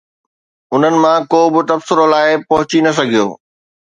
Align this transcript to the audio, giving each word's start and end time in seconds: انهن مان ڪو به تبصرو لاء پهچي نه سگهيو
انهن 0.73 0.95
مان 1.03 1.17
ڪو 1.31 1.41
به 1.53 1.61
تبصرو 1.69 2.05
لاء 2.13 2.29
پهچي 2.49 2.79
نه 2.85 2.91
سگهيو 2.97 3.27